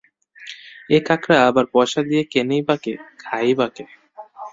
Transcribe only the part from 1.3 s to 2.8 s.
আবার পয়সা দিয়ে কেনেই বা